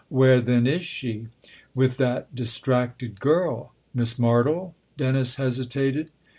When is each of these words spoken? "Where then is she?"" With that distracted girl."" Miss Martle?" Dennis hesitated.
"Where 0.09 0.41
then 0.41 0.65
is 0.65 0.81
she?"" 0.81 1.27
With 1.75 1.97
that 1.97 2.33
distracted 2.33 3.19
girl."" 3.19 3.75
Miss 3.93 4.15
Martle?" 4.15 4.73
Dennis 4.97 5.35
hesitated. 5.35 6.09